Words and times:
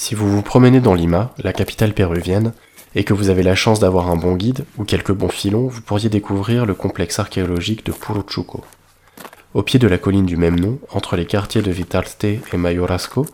Si 0.00 0.14
vous 0.14 0.34
vous 0.34 0.40
promenez 0.40 0.80
dans 0.80 0.94
Lima, 0.94 1.34
la 1.36 1.52
capitale 1.52 1.92
péruvienne, 1.92 2.54
et 2.94 3.04
que 3.04 3.12
vous 3.12 3.28
avez 3.28 3.42
la 3.42 3.54
chance 3.54 3.80
d'avoir 3.80 4.08
un 4.08 4.16
bon 4.16 4.34
guide 4.34 4.64
ou 4.78 4.84
quelques 4.84 5.12
bons 5.12 5.28
filons, 5.28 5.68
vous 5.68 5.82
pourriez 5.82 6.08
découvrir 6.08 6.64
le 6.64 6.72
complexe 6.72 7.18
archéologique 7.18 7.84
de 7.84 7.92
Puruchuco. 7.92 8.64
Au 9.52 9.62
pied 9.62 9.78
de 9.78 9.86
la 9.86 9.98
colline 9.98 10.24
du 10.24 10.38
même 10.38 10.58
nom, 10.58 10.78
entre 10.94 11.16
les 11.16 11.26
quartiers 11.26 11.60
de 11.60 11.70
Vitarte 11.70 12.24
et 12.24 12.40
Mayorasco, 12.54 13.26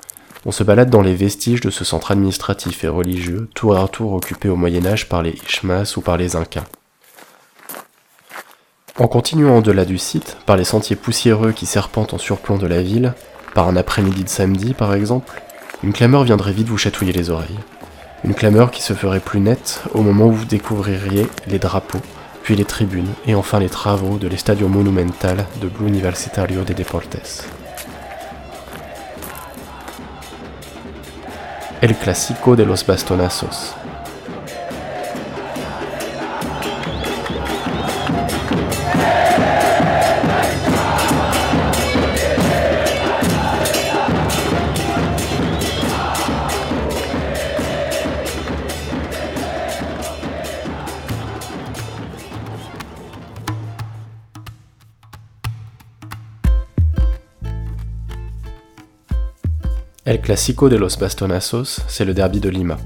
on 0.44 0.50
se 0.50 0.64
balade 0.64 0.90
dans 0.90 1.02
les 1.02 1.14
vestiges 1.14 1.60
de 1.60 1.70
ce 1.70 1.84
centre 1.84 2.10
administratif 2.10 2.82
et 2.82 2.88
religieux, 2.88 3.48
tour 3.54 3.78
à 3.78 3.86
tour 3.86 4.14
occupé 4.14 4.48
au 4.48 4.56
Moyen 4.56 4.86
Âge 4.86 5.08
par 5.08 5.22
les 5.22 5.36
Ishmas 5.46 5.94
ou 5.96 6.00
par 6.00 6.16
les 6.16 6.34
Incas. 6.34 6.64
En 8.98 9.06
continuant 9.06 9.58
au-delà 9.58 9.84
du 9.84 9.98
site, 9.98 10.36
par 10.46 10.56
les 10.56 10.64
sentiers 10.64 10.96
poussiéreux 10.96 11.52
qui 11.52 11.64
serpentent 11.64 12.12
en 12.12 12.18
surplomb 12.18 12.58
de 12.58 12.66
la 12.66 12.82
ville, 12.82 13.14
par 13.54 13.68
un 13.68 13.76
après-midi 13.76 14.24
de 14.24 14.28
samedi 14.28 14.74
par 14.74 14.94
exemple, 14.94 15.40
une 15.82 15.92
clameur 15.92 16.24
viendrait 16.24 16.52
vite 16.52 16.68
vous 16.68 16.78
chatouiller 16.78 17.12
les 17.12 17.30
oreilles. 17.30 17.58
Une 18.24 18.34
clameur 18.34 18.70
qui 18.70 18.82
se 18.82 18.94
ferait 18.94 19.20
plus 19.20 19.40
nette 19.40 19.82
au 19.94 20.02
moment 20.02 20.26
où 20.26 20.32
vous 20.32 20.44
découvririez 20.44 21.26
les 21.46 21.58
drapeaux, 21.58 22.00
puis 22.42 22.56
les 22.56 22.64
tribunes 22.64 23.12
et 23.26 23.34
enfin 23.34 23.60
les 23.60 23.68
travaux 23.68 24.16
de 24.16 24.26
l'Estadio 24.26 24.68
Monumental 24.68 25.46
de 25.60 25.70
l'Universitario 25.80 26.64
de 26.64 26.72
Deportes. 26.72 27.46
El 31.82 31.94
Clásico 31.94 32.56
de 32.56 32.64
los 32.64 32.84
Bastonazos. 32.86 33.85
El 60.26 60.30
Clásico 60.30 60.68
de 60.68 60.76
los 60.76 60.98
Bastonazos, 60.98 61.82
c'est 61.86 62.04
le 62.04 62.12
derby 62.12 62.40
de 62.40 62.48
Lima. 62.48 62.78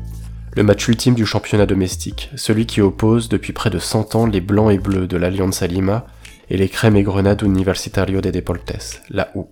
Le 0.54 0.62
match 0.62 0.86
ultime 0.88 1.14
du 1.14 1.24
championnat 1.24 1.64
domestique, 1.64 2.28
celui 2.36 2.66
qui 2.66 2.82
oppose 2.82 3.30
depuis 3.30 3.54
près 3.54 3.70
de 3.70 3.78
100 3.78 4.14
ans 4.14 4.26
les 4.26 4.42
blancs 4.42 4.70
et 4.70 4.76
bleus 4.76 5.06
de 5.06 5.16
l'Alianza 5.16 5.66
Lima 5.66 6.04
et 6.50 6.58
les 6.58 6.68
crèmes 6.68 6.96
et 6.96 7.02
grenades 7.02 7.40
Universitario 7.40 8.20
de 8.20 8.30
Deportes, 8.30 9.00
la 9.08 9.30
U. 9.36 9.44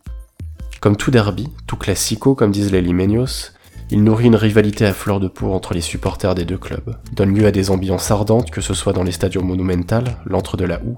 Comme 0.80 0.98
tout 0.98 1.10
derby, 1.10 1.48
tout 1.66 1.78
classico 1.78 2.34
comme 2.34 2.50
disent 2.50 2.72
les 2.72 2.82
limeños, 2.82 3.52
il 3.90 4.04
nourrit 4.04 4.26
une 4.26 4.36
rivalité 4.36 4.84
à 4.84 4.92
fleur 4.92 5.18
de 5.18 5.28
peau 5.28 5.54
entre 5.54 5.72
les 5.72 5.80
supporters 5.80 6.34
des 6.34 6.44
deux 6.44 6.58
clubs, 6.58 6.94
donne 7.14 7.34
lieu 7.34 7.46
à 7.46 7.52
des 7.52 7.70
ambiances 7.70 8.10
ardentes 8.10 8.50
que 8.50 8.60
ce 8.60 8.74
soit 8.74 8.92
dans 8.92 9.02
les 9.02 9.12
stadios 9.12 9.40
Monumental, 9.40 10.18
l'antre 10.26 10.58
de 10.58 10.66
la 10.66 10.76
U, 10.80 10.96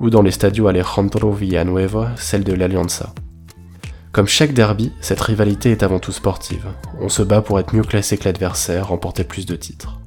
ou 0.00 0.08
dans 0.08 0.22
les 0.22 0.30
stadios 0.30 0.66
Alejandro 0.66 1.30
Villanueva, 1.30 2.12
celle 2.16 2.42
de 2.42 2.54
l'Alianza. 2.54 3.12
Comme 4.12 4.26
chaque 4.26 4.52
derby, 4.52 4.92
cette 5.00 5.22
rivalité 5.22 5.70
est 5.70 5.82
avant 5.82 5.98
tout 5.98 6.12
sportive. 6.12 6.66
On 7.00 7.08
se 7.08 7.22
bat 7.22 7.40
pour 7.40 7.58
être 7.58 7.74
mieux 7.74 7.82
classé 7.82 8.18
que 8.18 8.24
l'adversaire, 8.24 8.88
remporter 8.88 9.24
plus 9.24 9.46
de 9.46 9.56
titres. 9.56 9.98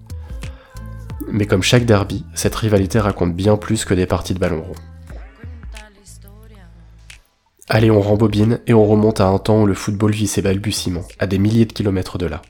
Mais 1.28 1.48
comme 1.48 1.64
chaque 1.64 1.88
derby, 1.88 2.24
cette 2.36 2.54
rivalité 2.54 3.00
raconte 3.00 3.34
bien 3.34 3.58
plus 3.58 3.84
que 3.84 3.96
des 3.96 4.06
parties 4.06 4.36
de 4.36 4.40
ballon 4.40 4.62
rond. 4.62 4.76
Allez, 7.68 7.90
on 7.90 8.00
rembobine 8.00 8.60
et 8.68 8.76
on 8.76 8.86
remonte 8.86 9.22
à 9.22 9.26
un 9.26 9.40
temps 9.40 9.64
où 9.64 9.66
le 9.66 9.74
football 9.74 10.12
vit 10.12 10.28
ses 10.28 10.44
balbutiements, 10.44 11.08
à 11.18 11.26
des 11.26 11.40
milliers 11.40 11.66
de 11.66 11.74
kilomètres 11.74 12.20
de 12.20 12.28
là. 12.28 12.44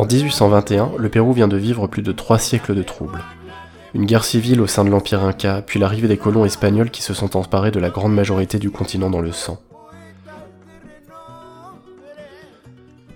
En 0.00 0.06
1821, 0.06 0.92
le 0.96 1.10
Pérou 1.10 1.34
vient 1.34 1.46
de 1.46 1.58
vivre 1.58 1.86
plus 1.86 2.00
de 2.00 2.12
trois 2.12 2.38
siècles 2.38 2.74
de 2.74 2.82
troubles. 2.82 3.22
Une 3.92 4.06
guerre 4.06 4.24
civile 4.24 4.62
au 4.62 4.66
sein 4.66 4.82
de 4.82 4.88
l'Empire 4.88 5.22
Inca, 5.22 5.60
puis 5.60 5.78
l'arrivée 5.78 6.08
des 6.08 6.16
colons 6.16 6.46
espagnols 6.46 6.88
qui 6.88 7.02
se 7.02 7.12
sont 7.12 7.36
emparés 7.36 7.70
de 7.70 7.78
la 7.78 7.90
grande 7.90 8.14
majorité 8.14 8.58
du 8.58 8.70
continent 8.70 9.10
dans 9.10 9.20
le 9.20 9.30
sang. 9.30 9.60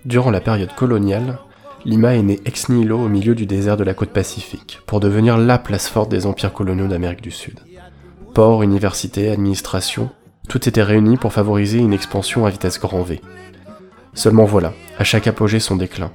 Durant 0.05 0.29
la 0.29 0.41
période 0.41 0.75
coloniale, 0.75 1.39
Lima 1.85 2.13
est 2.13 2.21
né 2.21 2.39
ex 2.45 2.69
nihilo 2.69 2.99
au 2.99 3.09
milieu 3.09 3.33
du 3.33 3.47
désert 3.47 3.77
de 3.77 3.83
la 3.83 3.95
côte 3.95 4.11
pacifique, 4.11 4.79
pour 4.85 4.99
devenir 4.99 5.39
la 5.39 5.57
place 5.57 5.87
forte 5.87 6.11
des 6.11 6.27
empires 6.27 6.53
coloniaux 6.53 6.87
d'Amérique 6.87 7.23
du 7.23 7.31
Sud. 7.31 7.61
Port, 8.35 8.61
université, 8.61 9.31
administration, 9.31 10.11
tout 10.49 10.69
était 10.69 10.83
réuni 10.83 11.17
pour 11.17 11.33
favoriser 11.33 11.79
une 11.79 11.93
expansion 11.93 12.45
à 12.45 12.51
vitesse 12.51 12.79
grand 12.79 13.01
V. 13.01 13.21
Seulement 14.13 14.45
voilà, 14.45 14.73
à 14.99 15.03
chaque 15.03 15.25
apogée 15.25 15.59
son 15.59 15.77
déclin. 15.77 16.11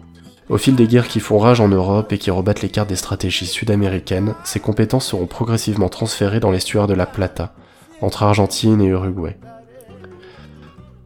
Au 0.50 0.58
fil 0.58 0.74
des 0.74 0.88
guerres 0.88 1.06
qui 1.06 1.20
font 1.20 1.38
rage 1.38 1.60
en 1.60 1.68
Europe 1.68 2.12
et 2.12 2.18
qui 2.18 2.32
rebattent 2.32 2.60
les 2.60 2.70
cartes 2.70 2.88
des 2.88 2.96
stratégies 2.96 3.46
sud-américaines, 3.46 4.34
ces 4.42 4.58
compétences 4.58 5.06
seront 5.06 5.26
progressivement 5.26 5.88
transférées 5.88 6.40
dans 6.40 6.50
l'estuaire 6.50 6.88
de 6.88 6.94
la 6.94 7.06
Plata, 7.06 7.54
entre 8.00 8.24
Argentine 8.24 8.80
et 8.80 8.86
Uruguay. 8.86 9.38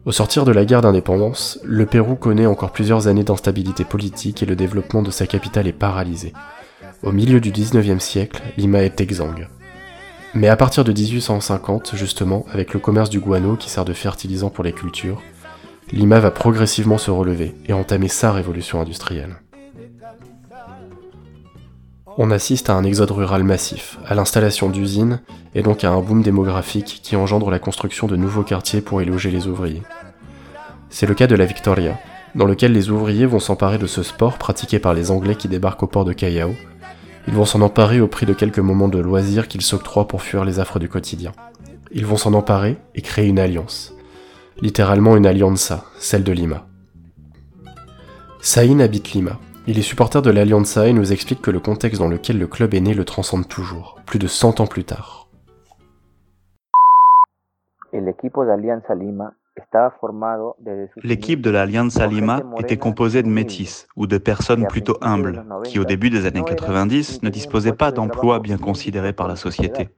Au 0.05 0.11
sortir 0.11 0.45
de 0.45 0.51
la 0.51 0.65
guerre 0.65 0.81
d'indépendance, 0.81 1.59
le 1.63 1.85
Pérou 1.85 2.15
connaît 2.15 2.47
encore 2.47 2.71
plusieurs 2.71 3.07
années 3.07 3.23
d'instabilité 3.23 3.83
politique 3.83 4.41
et 4.41 4.47
le 4.47 4.55
développement 4.55 5.03
de 5.03 5.11
sa 5.11 5.27
capitale 5.27 5.67
est 5.67 5.73
paralysé. 5.73 6.33
Au 7.03 7.11
milieu 7.11 7.39
du 7.39 7.51
19e 7.51 7.99
siècle, 7.99 8.41
Lima 8.57 8.81
est 8.81 8.99
exsangue. 8.99 9.47
Mais 10.33 10.47
à 10.47 10.55
partir 10.55 10.83
de 10.83 10.91
1850, 10.91 11.91
justement, 11.95 12.47
avec 12.51 12.73
le 12.73 12.79
commerce 12.79 13.11
du 13.11 13.19
guano 13.19 13.57
qui 13.57 13.69
sert 13.69 13.85
de 13.85 13.93
fertilisant 13.93 14.49
pour 14.49 14.63
les 14.63 14.73
cultures, 14.73 15.21
Lima 15.91 16.19
va 16.19 16.31
progressivement 16.31 16.97
se 16.97 17.11
relever 17.11 17.53
et 17.67 17.73
entamer 17.73 18.07
sa 18.07 18.31
révolution 18.31 18.81
industrielle. 18.81 19.37
On 22.17 22.31
assiste 22.31 22.69
à 22.69 22.75
un 22.75 22.83
exode 22.83 23.11
rural 23.11 23.43
massif, 23.43 23.99
à 24.05 24.15
l'installation 24.15 24.69
d'usines 24.69 25.21
et 25.53 25.61
donc 25.61 25.83
à 25.83 25.91
un 25.91 25.99
boom 25.99 26.23
démographique 26.23 27.01
qui 27.03 27.15
engendre 27.15 27.51
la 27.51 27.59
construction 27.59 28.07
de 28.07 28.15
nouveaux 28.15 28.43
quartiers 28.43 28.81
pour 28.81 29.01
y 29.01 29.05
loger 29.05 29.31
les 29.31 29.47
ouvriers. 29.47 29.83
C'est 30.89 31.07
le 31.07 31.13
cas 31.13 31.27
de 31.27 31.35
la 31.35 31.45
Victoria, 31.45 31.99
dans 32.33 32.45
lequel 32.45 32.71
les 32.71 32.89
ouvriers 32.89 33.25
vont 33.25 33.39
s'emparer 33.39 33.77
de 33.77 33.87
ce 33.87 34.01
sport 34.01 34.37
pratiqué 34.37 34.79
par 34.79 34.93
les 34.93 35.11
Anglais 35.11 35.35
qui 35.35 35.47
débarquent 35.47 35.83
au 35.83 35.87
port 35.87 36.05
de 36.05 36.13
Callao. 36.13 36.55
Ils 37.27 37.33
vont 37.33 37.45
s'en 37.45 37.61
emparer 37.61 38.01
au 38.01 38.07
prix 38.07 38.25
de 38.25 38.33
quelques 38.33 38.59
moments 38.59 38.87
de 38.87 38.99
loisirs 38.99 39.47
qu'ils 39.47 39.61
s'octroient 39.61 40.07
pour 40.07 40.21
fuir 40.21 40.45
les 40.45 40.59
affres 40.59 40.79
du 40.79 40.89
quotidien. 40.89 41.31
Ils 41.91 42.05
vont 42.05 42.17
s'en 42.17 42.33
emparer 42.33 42.77
et 42.93 43.01
créer 43.01 43.27
une 43.27 43.39
alliance. 43.39 43.94
Littéralement 44.61 45.17
une 45.17 45.25
alianza, 45.25 45.83
celle 45.97 46.23
de 46.23 46.31
Lima. 46.31 46.65
Saïn 48.39 48.79
habite 48.79 49.11
Lima. 49.11 49.39
Il 49.67 49.79
est 49.79 49.81
supporter 49.81 50.21
de 50.21 50.29
l'Alianza 50.29 50.87
et 50.87 50.93
nous 50.93 51.11
explique 51.11 51.41
que 51.41 51.51
le 51.51 51.59
contexte 51.59 51.99
dans 51.99 52.07
lequel 52.07 52.37
le 52.37 52.47
club 52.47 52.73
est 52.73 52.79
né 52.79 52.93
le 52.93 53.03
transcende 53.03 53.47
toujours, 53.47 53.99
plus 54.05 54.19
de 54.19 54.27
100 54.27 54.59
ans 54.59 54.67
plus 54.67 54.83
tard. 54.83 55.27
L'équipe 61.03 61.41
de 61.41 61.49
l'Alianza 61.49 62.07
Lima 62.07 62.43
était 62.59 62.77
composée 62.77 63.23
de 63.23 63.27
métis 63.27 63.87
ou 63.95 64.05
de 64.07 64.17
personnes 64.17 64.67
plutôt 64.67 64.97
humbles 65.01 65.43
qui, 65.63 65.79
au 65.79 65.85
début 65.85 66.09
des 66.09 66.25
années 66.25 66.43
90, 66.43 67.23
ne 67.23 67.29
disposaient 67.29 67.73
pas 67.73 67.91
d'emplois 67.91 68.39
bien 68.39 68.57
considérés 68.57 69.13
par 69.13 69.27
la 69.27 69.35
société. 69.35 69.89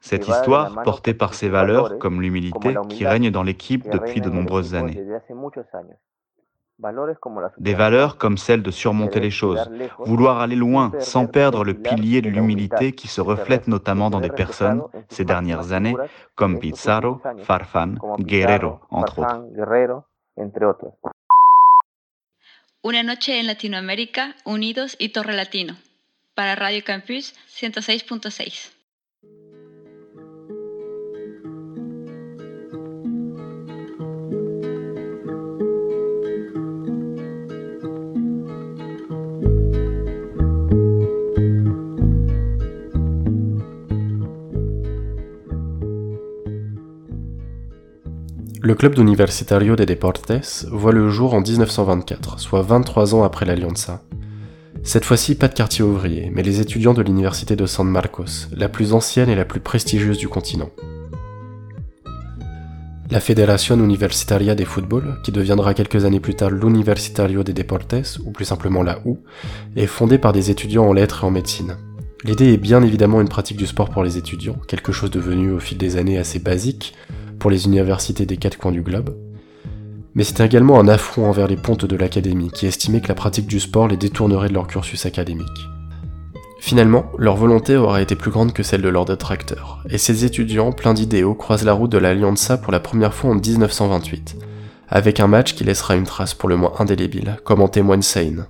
Cette 0.00 0.28
histoire, 0.28 0.82
portée 0.82 1.14
par 1.14 1.34
ces 1.34 1.48
valeurs 1.48 1.98
comme 1.98 2.20
l'humilité, 2.20 2.76
qui 2.88 3.06
règnent 3.06 3.30
dans 3.30 3.42
l'équipe 3.42 3.88
depuis 3.88 4.20
de 4.20 4.30
nombreuses 4.30 4.74
années. 4.74 5.02
Des 7.58 7.74
valeurs 7.74 8.18
comme 8.18 8.36
celle 8.36 8.62
de 8.62 8.70
surmonter 8.70 9.20
les 9.20 9.30
choses, 9.30 9.70
vouloir 9.98 10.40
aller 10.40 10.56
loin 10.56 10.92
sans 10.98 11.26
perdre 11.26 11.64
le 11.64 11.72
pilier 11.72 12.20
de 12.20 12.28
l'humilité 12.28 12.92
qui 12.92 13.08
se 13.08 13.22
reflète 13.22 13.66
notamment 13.66 14.10
dans 14.10 14.20
des 14.20 14.28
personnes 14.28 14.82
ces 15.08 15.24
dernières 15.24 15.72
années 15.72 15.96
comme 16.34 16.58
Pizarro, 16.58 17.18
Farfan, 17.44 17.94
Guerrero, 18.18 18.80
entre 18.90 19.20
autres. 19.20 19.42
Una 22.84 23.02
noche 23.02 23.30
en 23.30 23.46
Latinoamérica, 23.46 24.34
unidos 24.44 24.96
y 25.00 25.08
Torre 25.08 25.32
Latino. 25.32 25.74
Para 26.34 26.54
Radio 26.54 26.82
Campus 26.84 27.34
106.6. 27.48 28.75
Le 48.66 48.74
club 48.74 48.96
d'Universitario 48.96 49.76
de 49.76 49.84
Deportes 49.84 50.66
voit 50.72 50.90
le 50.90 51.08
jour 51.08 51.34
en 51.34 51.40
1924, 51.40 52.40
soit 52.40 52.62
23 52.62 53.14
ans 53.14 53.22
après 53.22 53.46
l'Alianza. 53.46 54.02
Cette 54.82 55.04
fois-ci, 55.04 55.36
pas 55.36 55.46
de 55.46 55.54
quartier 55.54 55.84
ouvrier, 55.84 56.32
mais 56.34 56.42
les 56.42 56.60
étudiants 56.60 56.92
de 56.92 57.00
l'université 57.00 57.54
de 57.54 57.64
San 57.64 57.86
Marcos, 57.86 58.48
la 58.50 58.68
plus 58.68 58.92
ancienne 58.92 59.28
et 59.28 59.36
la 59.36 59.44
plus 59.44 59.60
prestigieuse 59.60 60.18
du 60.18 60.26
continent. 60.26 60.70
La 63.08 63.20
Federación 63.20 63.78
Universitaria 63.78 64.56
de 64.56 64.64
Football, 64.64 65.20
qui 65.22 65.30
deviendra 65.30 65.72
quelques 65.72 66.04
années 66.04 66.18
plus 66.18 66.34
tard 66.34 66.50
l'Universitario 66.50 67.44
de 67.44 67.52
Deportes, 67.52 68.18
ou 68.24 68.32
plus 68.32 68.46
simplement 68.46 68.82
la 68.82 68.98
U, 69.06 69.14
est 69.76 69.86
fondée 69.86 70.18
par 70.18 70.32
des 70.32 70.50
étudiants 70.50 70.88
en 70.88 70.92
lettres 70.92 71.22
et 71.22 71.26
en 71.28 71.30
médecine. 71.30 71.76
L'idée 72.24 72.52
est 72.52 72.56
bien 72.56 72.82
évidemment 72.82 73.20
une 73.20 73.28
pratique 73.28 73.58
du 73.58 73.66
sport 73.66 73.90
pour 73.90 74.02
les 74.02 74.18
étudiants, 74.18 74.56
quelque 74.66 74.90
chose 74.90 75.12
devenu 75.12 75.52
au 75.52 75.60
fil 75.60 75.78
des 75.78 75.96
années 75.98 76.18
assez 76.18 76.40
basique, 76.40 76.94
pour 77.46 77.52
les 77.52 77.66
universités 77.66 78.26
des 78.26 78.38
quatre 78.38 78.58
coins 78.58 78.72
du 78.72 78.82
globe. 78.82 79.16
Mais 80.16 80.24
c'était 80.24 80.44
également 80.44 80.80
un 80.80 80.88
affront 80.88 81.28
envers 81.28 81.46
les 81.46 81.56
pontes 81.56 81.84
de 81.84 81.96
l'académie, 81.96 82.50
qui 82.50 82.66
estimaient 82.66 83.00
que 83.00 83.06
la 83.06 83.14
pratique 83.14 83.46
du 83.46 83.60
sport 83.60 83.86
les 83.86 83.96
détournerait 83.96 84.48
de 84.48 84.54
leur 84.54 84.66
cursus 84.66 85.06
académique. 85.06 85.68
Finalement, 86.58 87.04
leur 87.18 87.36
volonté 87.36 87.76
aura 87.76 88.02
été 88.02 88.16
plus 88.16 88.32
grande 88.32 88.52
que 88.52 88.64
celle 88.64 88.82
de 88.82 88.88
leurs 88.88 89.04
détracteurs, 89.04 89.84
et 89.88 89.96
ces 89.96 90.24
étudiants, 90.24 90.72
pleins 90.72 90.92
d'idéaux, 90.92 91.36
croisent 91.36 91.64
la 91.64 91.72
route 91.72 91.92
de 91.92 91.98
l'Alianza 91.98 92.58
pour 92.58 92.72
la 92.72 92.80
première 92.80 93.14
fois 93.14 93.30
en 93.30 93.36
1928, 93.36 94.34
avec 94.88 95.20
un 95.20 95.28
match 95.28 95.54
qui 95.54 95.62
laissera 95.62 95.94
une 95.94 96.02
trace 96.02 96.34
pour 96.34 96.48
le 96.48 96.56
moins 96.56 96.72
indélébile, 96.80 97.36
comme 97.44 97.62
en 97.62 97.68
témoigne 97.68 98.02
Seine. 98.02 98.46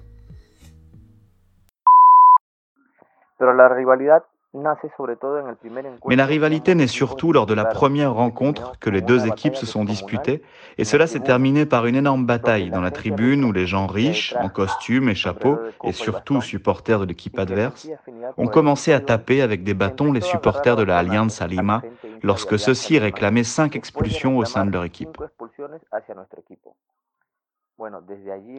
Mais 6.07 6.17
la 6.17 6.27
rivalité 6.27 6.75
naît 6.75 6.87
surtout 6.87 7.33
lors 7.33 7.47
de 7.47 7.55
la 7.55 7.65
première 7.65 8.15
rencontre 8.15 8.79
que 8.79 8.91
les 8.91 9.01
deux 9.01 9.27
équipes 9.27 9.57
se 9.57 9.67
sont 9.67 9.85
disputées, 9.85 10.43
et 10.79 10.85
cela 10.85 11.07
s'est 11.07 11.21
terminé 11.21 11.67
par 11.67 11.87
une 11.87 11.97
énorme 11.97 12.27
bataille 12.27 12.71
dans 12.71 12.81
la 12.81 12.91
tribune 12.91 13.45
où 13.45 13.53
les 13.53 13.67
gens 13.67 13.87
riches, 13.87 14.35
en 14.39 14.49
costume 14.49 15.09
et 15.09 15.15
chapeau, 15.15 15.59
et 15.85 15.93
surtout 15.93 16.41
supporters 16.41 17.01
de 17.01 17.05
l'équipe 17.05 17.39
adverse, 17.39 17.89
ont 18.37 18.49
commencé 18.49 18.93
à 18.93 19.01
taper 19.01 19.43
avec 19.43 19.63
des 19.63 19.75
bâtons 19.75 20.13
les 20.13 20.21
supporters 20.21 20.77
de 20.77 20.83
la 20.83 20.99
Alianza 20.99 21.47
Lima 21.47 21.83
lorsque 22.23 22.59
ceux-ci 22.59 22.99
réclamaient 22.99 23.45
cinq 23.45 23.77
expulsions 23.77 24.39
au 24.39 24.45
sein 24.45 24.65
de 24.65 24.73
leur 24.73 24.85
équipe. 24.85 25.19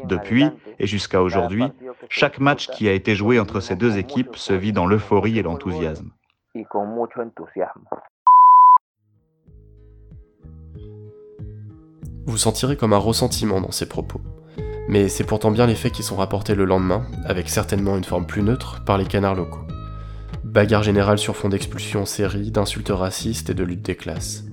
Depuis 0.05 0.45
et 0.79 0.85
jusqu'à 0.85 1.21
aujourd'hui, 1.21 1.65
chaque 2.09 2.39
match 2.39 2.67
qui 2.67 2.87
a 2.87 2.93
été 2.93 3.15
joué 3.15 3.39
entre 3.39 3.59
ces 3.59 3.75
deux 3.75 3.97
équipes 3.97 4.35
se 4.35 4.53
vit 4.53 4.71
dans 4.71 4.85
l'euphorie 4.85 5.39
et 5.39 5.43
l'enthousiasme. 5.43 6.11
Vous 12.27 12.37
sentirez 12.37 12.77
comme 12.77 12.93
un 12.93 12.97
ressentiment 12.97 13.61
dans 13.61 13.71
ces 13.71 13.87
propos. 13.87 14.21
Mais 14.89 15.09
c'est 15.09 15.25
pourtant 15.25 15.51
bien 15.51 15.65
les 15.65 15.75
faits 15.75 15.91
qui 15.91 16.03
sont 16.03 16.15
rapportés 16.15 16.55
le 16.55 16.65
lendemain, 16.65 17.05
avec 17.25 17.49
certainement 17.49 17.97
une 17.97 18.03
forme 18.03 18.25
plus 18.25 18.43
neutre, 18.43 18.83
par 18.85 18.97
les 18.97 19.05
canards 19.05 19.35
locaux. 19.35 19.65
Bagarre 20.43 20.83
générale 20.83 21.17
sur 21.17 21.35
fond 21.35 21.49
d'expulsion 21.49 22.01
en 22.01 22.05
série, 22.05 22.51
d'insultes 22.51 22.89
racistes 22.89 23.49
et 23.49 23.53
de 23.53 23.63
lutte 23.63 23.81
des 23.81 23.95
classes. 23.95 24.45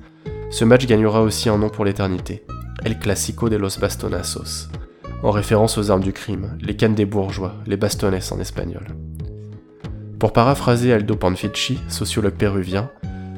Ce 0.51 0.65
match 0.65 0.87
gagnera 0.87 1.23
aussi 1.23 1.49
un 1.49 1.59
nom 1.59 1.69
pour 1.69 1.85
l'éternité, 1.85 2.45
El 2.85 2.99
Clásico 2.99 3.49
de 3.49 3.59
los 3.59 3.79
Bastonazos, 3.79 4.69
en 5.23 5.31
référence 5.31 5.79
aux 5.79 5.91
armes 5.91 6.03
du 6.03 6.13
crime, 6.13 6.59
les 6.61 6.77
cannes 6.77 6.95
des 6.95 7.07
bourgeois, 7.07 7.55
les 7.67 7.79
bastones 7.79 8.21
en 8.31 8.41
espagnol. 8.41 8.87
Pour 10.19 10.35
paraphraser 10.35 10.93
Aldo 10.93 11.17
Panfici, 11.17 11.79
sociologue 11.89 12.35
péruvien, 12.35 12.91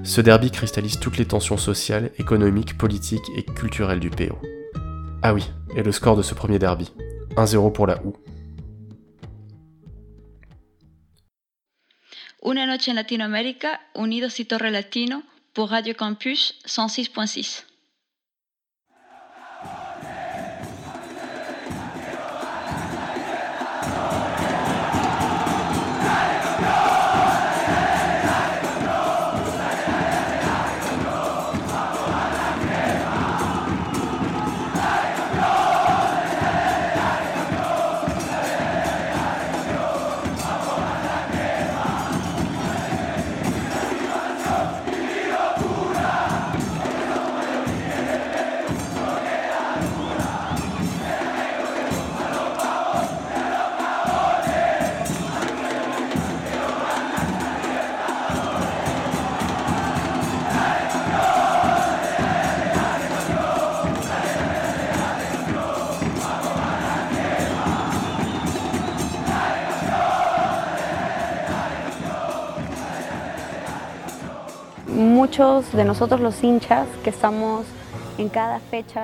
ce 0.02 0.20
derby 0.20 0.50
cristallise 0.50 0.98
toutes 0.98 1.19
les 1.19 1.26
tensions 1.26 1.58
sociales, 1.58 2.10
économiques, 2.19 2.76
politiques 2.76 3.31
et 3.37 3.44
culturelles 3.44 4.00
du 4.00 4.10
PO. 4.10 4.37
Ah 5.22 5.32
oui, 5.32 5.48
et 5.76 5.84
le 5.84 5.93
score 5.93 6.16
de 6.16 6.22
ce 6.22 6.34
premier 6.34 6.58
derby? 6.58 6.93
1-0 7.37 7.72
pour 7.72 7.87
la 7.87 8.04
OU. 8.04 8.14
Una 12.44 12.66
noche 12.66 12.88
en 12.88 12.94
Latinoamérica, 12.94 13.78
unidos 13.94 14.40
y 14.40 14.46
Torre 14.46 14.70
Latino, 14.72 15.22
pour 15.54 15.70
Radio 15.70 15.94
Campus 15.94 16.54
106.6. 16.66 17.65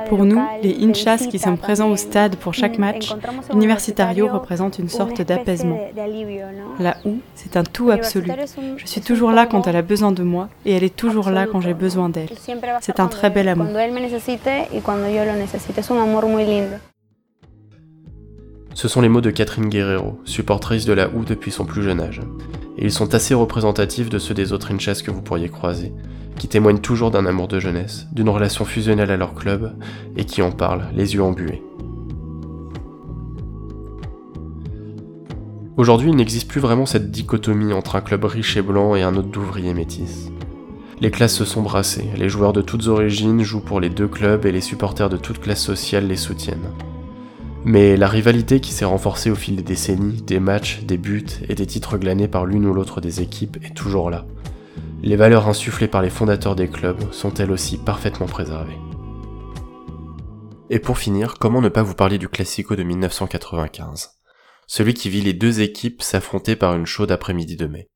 Pour 0.08 0.24
nous, 0.24 0.42
les 0.62 0.76
hinchas 0.82 1.26
qui 1.30 1.38
sommes 1.38 1.58
présents 1.58 1.90
au 1.90 1.96
stade 1.96 2.36
pour 2.36 2.54
chaque 2.54 2.78
match, 2.78 3.12
l'Universitario 3.52 4.28
représente 4.28 4.78
une 4.78 4.88
sorte 4.88 5.20
d'apaisement. 5.20 5.78
Là 6.78 6.96
où, 7.04 7.18
c'est 7.34 7.56
un 7.56 7.64
tout 7.64 7.90
absolu. 7.90 8.32
Je 8.76 8.86
suis 8.86 9.02
toujours 9.02 9.32
là 9.32 9.46
quand 9.46 9.66
elle 9.66 9.76
a 9.76 9.82
besoin 9.82 10.12
de 10.12 10.22
moi 10.22 10.48
et 10.64 10.72
elle 10.72 10.84
est 10.84 10.96
toujours 10.96 11.30
là 11.30 11.46
quand 11.46 11.60
j'ai 11.60 11.74
besoin 11.74 12.08
d'elle. 12.08 12.30
C'est 12.80 13.00
un 13.00 13.08
très 13.08 13.28
bel 13.28 13.48
amour. 13.48 13.66
Ce 18.74 18.88
sont 18.88 19.02
les 19.02 19.08
mots 19.10 19.20
de 19.20 19.30
Catherine 19.30 19.68
Guerrero, 19.68 20.18
supportrice 20.24 20.86
de 20.86 20.94
la 20.94 21.08
OU 21.10 21.24
depuis 21.26 21.50
son 21.50 21.66
plus 21.66 21.82
jeune 21.82 22.00
âge. 22.00 22.22
Et 22.78 22.86
ils 22.86 22.92
sont 22.92 23.14
assez 23.14 23.34
représentatifs 23.34 24.08
de 24.08 24.18
ceux 24.18 24.32
des 24.32 24.54
autres 24.54 24.72
hinchas 24.72 25.02
que 25.04 25.10
vous 25.10 25.20
pourriez 25.20 25.50
croiser, 25.50 25.92
qui 26.42 26.48
témoignent 26.48 26.80
toujours 26.80 27.12
d'un 27.12 27.24
amour 27.24 27.46
de 27.46 27.60
jeunesse, 27.60 28.08
d'une 28.10 28.28
relation 28.28 28.64
fusionnelle 28.64 29.12
à 29.12 29.16
leur 29.16 29.36
club, 29.36 29.76
et 30.16 30.24
qui 30.24 30.42
en 30.42 30.50
parlent, 30.50 30.88
les 30.92 31.14
yeux 31.14 31.22
embués. 31.22 31.62
Aujourd'hui, 35.76 36.10
il 36.10 36.16
n'existe 36.16 36.48
plus 36.48 36.58
vraiment 36.58 36.84
cette 36.84 37.12
dichotomie 37.12 37.72
entre 37.72 37.94
un 37.94 38.00
club 38.00 38.24
riche 38.24 38.56
et 38.56 38.62
blanc 38.62 38.96
et 38.96 39.02
un 39.02 39.14
autre 39.14 39.28
d'ouvriers 39.28 39.72
métis. 39.72 40.32
Les 41.00 41.12
classes 41.12 41.36
se 41.36 41.44
sont 41.44 41.62
brassées, 41.62 42.10
les 42.16 42.28
joueurs 42.28 42.52
de 42.52 42.60
toutes 42.60 42.88
origines 42.88 43.44
jouent 43.44 43.60
pour 43.60 43.78
les 43.78 43.88
deux 43.88 44.08
clubs 44.08 44.44
et 44.44 44.50
les 44.50 44.60
supporters 44.60 45.10
de 45.10 45.18
toutes 45.18 45.38
classes 45.38 45.62
sociales 45.62 46.08
les 46.08 46.16
soutiennent. 46.16 46.72
Mais 47.64 47.96
la 47.96 48.08
rivalité 48.08 48.58
qui 48.58 48.72
s'est 48.72 48.84
renforcée 48.84 49.30
au 49.30 49.36
fil 49.36 49.54
des 49.54 49.62
décennies, 49.62 50.22
des 50.22 50.40
matchs, 50.40 50.82
des 50.82 50.98
buts 50.98 51.24
et 51.48 51.54
des 51.54 51.66
titres 51.66 51.98
glanés 51.98 52.26
par 52.26 52.46
l'une 52.46 52.66
ou 52.66 52.74
l'autre 52.74 53.00
des 53.00 53.20
équipes 53.20 53.58
est 53.62 53.76
toujours 53.76 54.10
là. 54.10 54.26
Les 55.02 55.16
valeurs 55.16 55.48
insufflées 55.48 55.88
par 55.88 56.00
les 56.00 56.10
fondateurs 56.10 56.54
des 56.54 56.68
clubs 56.68 57.12
sont 57.12 57.34
elles 57.34 57.50
aussi 57.50 57.76
parfaitement 57.76 58.26
préservées. 58.26 58.78
Et 60.70 60.78
pour 60.78 60.96
finir, 60.96 61.38
comment 61.40 61.60
ne 61.60 61.68
pas 61.68 61.82
vous 61.82 61.96
parler 61.96 62.18
du 62.18 62.28
Classico 62.28 62.76
de 62.76 62.84
1995 62.84 64.10
Celui 64.68 64.94
qui 64.94 65.10
vit 65.10 65.20
les 65.20 65.32
deux 65.32 65.60
équipes 65.60 66.02
s'affronter 66.02 66.54
par 66.54 66.76
une 66.76 66.86
chaude 66.86 67.10
après-midi 67.10 67.56
de 67.56 67.66
mai. 67.66 67.90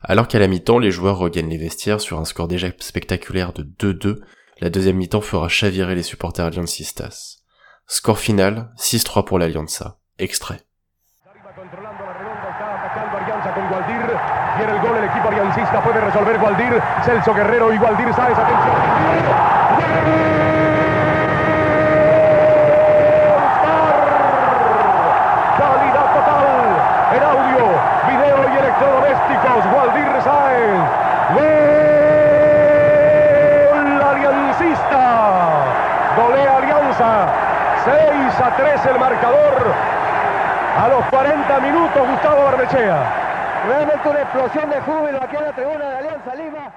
Alors 0.00 0.26
qu'à 0.26 0.40
la 0.40 0.48
mi-temps, 0.48 0.80
les 0.80 0.90
joueurs 0.90 1.18
regagnent 1.18 1.48
les 1.48 1.58
vestiaires 1.58 2.00
sur 2.00 2.18
un 2.18 2.24
score 2.24 2.48
déjà 2.48 2.68
spectaculaire 2.80 3.52
de 3.52 3.62
2-2, 3.62 4.18
la 4.60 4.68
deuxième 4.68 4.96
mi-temps 4.96 5.20
fera 5.20 5.48
chavirer 5.48 5.94
les 5.94 6.02
supporters 6.02 6.46
aliancistas. 6.46 7.38
Score 7.86 8.18
final, 8.18 8.72
6-3 8.78 9.24
pour 9.24 9.38
l'Alianza. 9.38 10.00
Extrait. 10.18 10.60
Quiere 14.56 14.72
el 14.72 14.80
gol 14.80 14.96
el 14.98 15.04
equipo 15.04 15.28
aliancista, 15.28 15.80
puede 15.80 16.00
resolver 16.00 16.38
Gualdir, 16.38 16.82
Celso 17.04 17.32
Guerrero 17.34 17.72
y 17.72 17.78
Gualdir 17.78 18.12
Sáez, 18.12 18.38
atención. 18.38 18.74
Calidad 25.56 26.06
total, 26.12 26.44
en 27.16 27.22
audio, 27.22 27.64
video 28.08 28.38
y 28.52 28.58
electrodomésticos, 28.58 29.66
Gualdir 29.72 30.22
Sáez. 30.22 30.80
Gol 33.72 34.02
aliancista, 34.02 35.02
golea 36.16 36.56
Alianza, 36.58 37.10
6 37.84 38.40
a 38.40 38.50
3 38.56 38.86
el 38.86 38.98
marcador. 39.00 39.72
A 40.78 40.88
los 40.88 41.04
40 41.06 41.60
minutos 41.60 42.08
Gustavo 42.08 42.44
Barnechea. 42.44 43.21
Realmente 43.64 44.08
una 44.08 44.22
explosión 44.22 44.70
de 44.70 44.80
júbilo 44.80 45.22
aquí 45.22 45.36
en 45.36 45.44
la 45.44 45.54
tribuna 45.54 45.90
de 45.90 45.96
Alianza 45.96 46.34
Lima. 46.34 46.74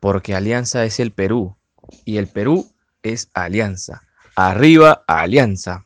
Porque 0.00 0.34
Alianza 0.34 0.84
es 0.84 1.00
el 1.00 1.12
Perú 1.12 1.56
y 2.04 2.16
el 2.16 2.28
Perú 2.28 2.66
es 3.02 3.30
Alianza. 3.34 4.02
Arriba 4.34 5.04
Alianza. 5.06 5.84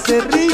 se 0.00 0.20
ríe. 0.20 0.49